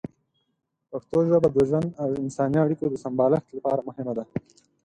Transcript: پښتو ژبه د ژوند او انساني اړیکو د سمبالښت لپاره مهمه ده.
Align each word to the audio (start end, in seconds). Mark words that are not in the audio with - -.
پښتو 0.91 1.17
ژبه 1.29 1.49
د 1.51 1.57
ژوند 1.69 1.89
او 2.01 2.09
انساني 2.23 2.57
اړیکو 2.65 2.85
د 2.89 2.95
سمبالښت 3.03 3.49
لپاره 3.57 3.81
مهمه 3.87 4.13
ده. 4.17 4.23